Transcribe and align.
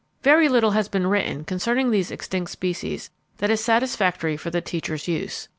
Very 0.23 0.49
little 0.49 0.71
has 0.71 0.87
been 0.89 1.05
written 1.05 1.43
concerning 1.43 1.91
these 1.91 2.09
extinct 2.09 2.49
species 2.49 3.11
that 3.37 3.51
is 3.51 3.63
satisfactory 3.63 4.35
for 4.35 4.49
the 4.49 4.59
teacher's 4.59 5.07
use. 5.07 5.47